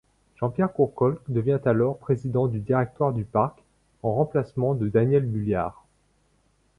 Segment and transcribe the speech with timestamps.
[0.37, 3.61] Jean-Pierre Courcol devient alors président du directoire du Parc,
[4.01, 5.85] en remplacement de Daniel Bulliard.